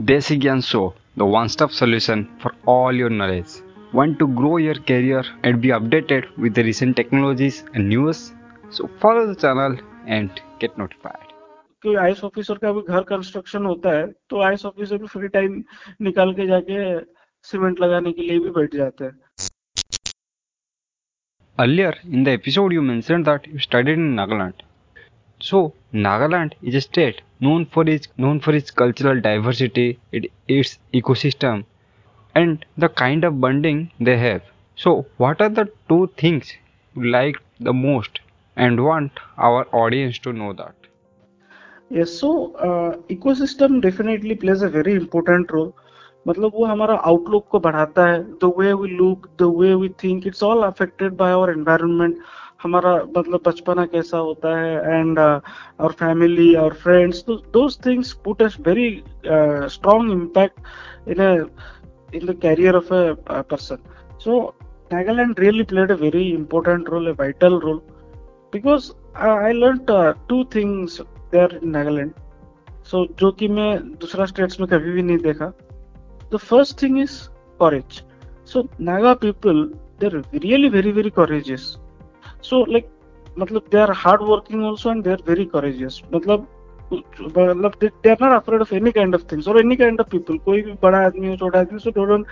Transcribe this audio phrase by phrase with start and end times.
[0.00, 0.62] Desi Gyan
[1.16, 3.60] the one-stop solution for all your knowledge.
[3.92, 8.32] Want to grow your career and be updated with the recent technologies and news?
[8.70, 9.76] So follow the channel
[10.06, 11.26] and get notified.
[11.82, 15.62] कि IAS officer का भी घर construction होता है तो IAS officer भी free time
[16.08, 16.80] निकाल के जाके
[17.50, 19.48] सीमेंट लगाने के लिए भी बैठ जाते हैं
[21.58, 24.69] Earlier in the episode, you mentioned that you studied in Nagaland.
[25.40, 31.64] So Nagaland is a state known for its known for its cultural diversity, its ecosystem,
[32.34, 34.42] and the kind of bonding they have.
[34.76, 36.52] So what are the two things
[36.94, 38.20] you like the most
[38.56, 40.76] and want our audience to know that?
[41.90, 45.74] Yes, so uh, ecosystem definitely plays a very important role
[46.28, 50.26] मतलब वो हमारा outlook को बढ़ाता है। The way we look the way we think
[50.26, 52.16] it's all affected by our environment
[52.62, 58.42] हमारा मतलब बचपना कैसा होता है and our family our friends तो those things put
[58.42, 58.88] us very
[59.26, 61.20] strong impact in
[62.14, 63.78] in the career of a person
[64.24, 64.54] so
[64.92, 67.80] Nagaland really played a very important role role,
[68.52, 72.12] because uh, I learned uh, two things there in Nagaland.
[72.82, 75.52] So जो कि मैं दूसरा states में कभी भी नहीं देखा।
[76.30, 77.12] The first thing is
[77.62, 78.04] courage
[78.44, 79.58] so naga people
[79.98, 81.64] they're really very very courageous
[82.48, 82.88] so like
[83.36, 86.46] मतलब they are hard working also and they are very courageous मतलब
[86.90, 90.08] मतलब they, they are not afraid of any kind of things or any kind of
[90.14, 92.26] people कोई भी बड़ा आदमी हो छोटा आदमी so they don't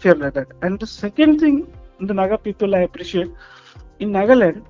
[0.00, 1.66] fear, like that and the second thing
[2.00, 3.30] the naga people i appreciate
[4.00, 4.62] in nagaland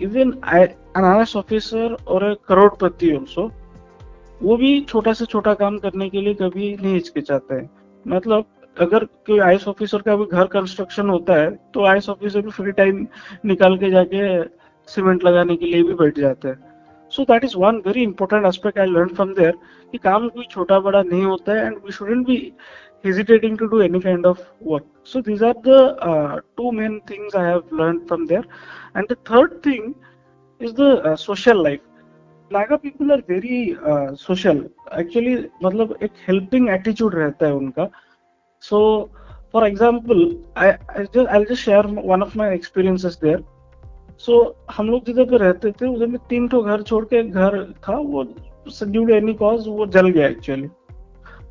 [0.00, 0.60] even I,
[0.94, 3.50] an IAS officer or a Crorepati also
[4.42, 7.77] वो भी छोटा से छोटा काम करने के लिए कभी नहीं हिचकिचाते हैं
[8.08, 8.44] मतलब
[8.76, 12.72] अगर कोई आईएस ऑफिसर का भी घर कंस्ट्रक्शन होता है तो आईएस ऑफिसर भी फ्री
[12.72, 13.06] टाइम
[13.46, 14.42] निकाल के जाके
[14.88, 16.58] सीमेंट लगाने के लिए भी बैठ जाते हैं।
[17.12, 19.58] So that is one very important aspect I learn from there
[19.92, 22.52] कि काम कोई छोटा बड़ा नहीं होता है and we shouldn't be
[23.04, 24.84] do any kind of work.
[25.04, 28.44] So these are the uh, two main things i have learned from there.
[28.94, 29.94] And the third thing
[30.60, 31.84] is the uh, social life.
[32.50, 33.76] Naga people are very
[34.18, 34.64] social
[34.98, 37.88] actually मतलब एक helping attitude रहता है उनका।
[38.62, 38.78] So
[39.52, 40.20] for example
[40.56, 41.04] I I
[41.44, 43.44] just share one of my experiences there
[44.20, 44.40] सो
[44.76, 47.96] हम लोग जिधर पे रहते थे, उधर में तीन ठो घर छोड़ के घर था,
[47.96, 48.22] वो
[48.82, 50.68] ड्यू एनी कॉज वो जल गया actually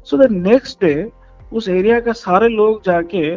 [0.05, 1.09] so the next day
[1.53, 3.35] उस एरिया का सारे लोग जाके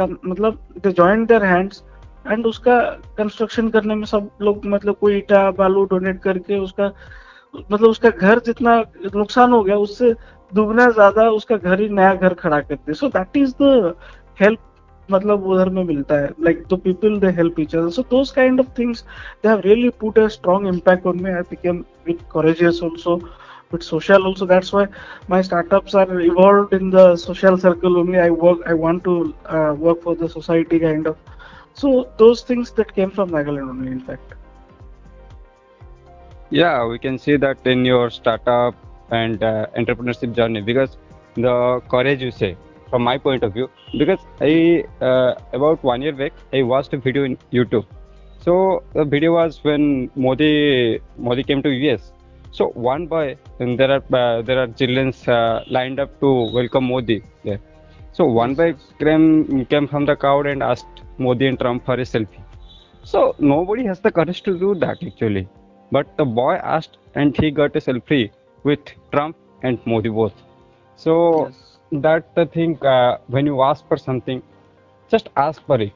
[0.00, 1.82] मतलब they joined their hands
[2.28, 2.78] and उसका
[3.18, 6.92] कंस्ट्रक्शन करने में सब लोग मतलब कोई ईटा, बालू डोनेट करके उसका
[7.70, 8.78] मतलब उसका घर जितना
[9.14, 10.12] नुकसान हो गया, उससे
[10.52, 13.94] दुगना ज़्यादा उसका घर ही नया घर खड़ा करते so that is the
[14.40, 14.58] help
[15.08, 18.60] मतलब उधर में मिलता है। Like the people they help each other so those kind
[18.60, 19.02] of things
[19.42, 23.14] they have really put a strong impact on me I became with courageous also
[23.72, 24.86] with social also that's why
[25.30, 29.18] my startups are involved in the social circle only I work I want to
[29.50, 33.98] work for the society kind of so those things that came from Nagaland only in
[34.06, 34.34] fact
[36.50, 38.74] Yeah, we can see that in your startup
[39.10, 40.96] and uh, entrepreneurship journey because
[41.34, 42.56] the courage you say
[42.90, 43.68] from my point of view
[43.98, 47.86] because I uh, about one year back I watched a video in YouTube.
[48.38, 52.12] So the video was when Modi Modi came to US.
[52.52, 56.84] So one boy and there are uh, there are children uh, lined up to welcome
[56.84, 57.60] Modi there.
[58.12, 62.06] So one boy came came from the crowd and asked Modi and Trump for a
[62.14, 62.42] selfie.
[63.02, 65.48] So nobody has the courage to do that actually.
[65.90, 68.30] But the boy asked and he got a selfie
[68.64, 68.80] with
[69.12, 70.34] Trump and Modi both.
[70.96, 71.78] So yes.
[72.02, 74.42] that the thing uh, when you ask for something,
[75.08, 75.92] just ask for it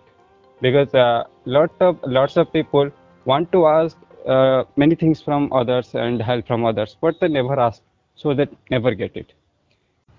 [0.60, 2.90] because uh, lot of lots of people
[3.24, 3.96] want to ask
[4.26, 7.82] uh, many things from others and help from others, but they never ask,
[8.14, 9.32] so they never get it.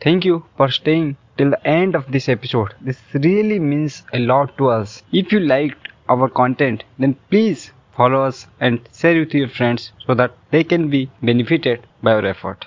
[0.02, 2.74] Thank you for staying till the end of this episode.
[2.81, 5.04] This really means a lot to us.
[5.12, 10.13] If you liked our content, then please follow us and share with your friends so
[10.16, 12.66] that they can be benefited by our effort.